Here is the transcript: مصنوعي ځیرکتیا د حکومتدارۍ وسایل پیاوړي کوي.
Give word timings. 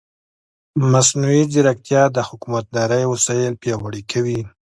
مصنوعي 0.91 1.43
ځیرکتیا 1.53 2.03
د 2.15 2.17
حکومتدارۍ 2.29 3.03
وسایل 3.07 3.53
پیاوړي 3.61 4.01
کوي. 4.11 4.39